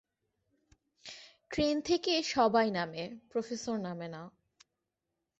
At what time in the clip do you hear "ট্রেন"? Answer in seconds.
1.51-1.75